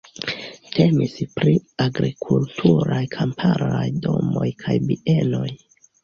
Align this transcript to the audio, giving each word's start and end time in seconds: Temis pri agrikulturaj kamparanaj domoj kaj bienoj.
Temis 0.75 1.17
pri 1.33 1.51
agrikulturaj 1.83 3.01
kamparanaj 3.15 3.83
domoj 4.07 4.47
kaj 4.63 4.79
bienoj. 4.89 5.45